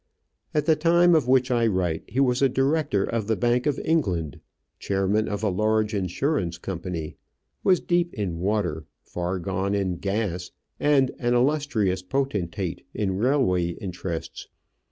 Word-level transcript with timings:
At 0.55 0.65
the 0.65 0.75
time 0.75 1.13
of 1.13 1.27
which 1.27 1.51
I 1.51 1.67
write, 1.67 2.05
he 2.07 2.19
was 2.19 2.41
a 2.41 2.49
director 2.49 3.03
of 3.03 3.27
the 3.27 3.35
Bank 3.35 3.67
of 3.67 3.79
England, 3.85 4.39
chairman 4.79 5.27
of 5.27 5.43
a 5.43 5.49
large 5.49 5.93
insurance 5.93 6.57
company, 6.57 7.17
was 7.63 7.79
deep 7.81 8.11
in 8.15 8.39
water, 8.39 8.87
far 9.03 9.37
gone 9.37 9.75
in 9.75 9.97
gas, 9.97 10.49
and 10.79 11.11
an 11.19 11.35
illustrious 11.35 12.01
potentate 12.01 12.83
in 12.95 13.19
railway 13.19 13.67
interests. 13.73 14.47